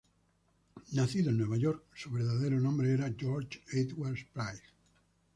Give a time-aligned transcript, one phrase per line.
[0.93, 4.63] Nacido en Nueva York, su verdadero nombre era George Edwards Price.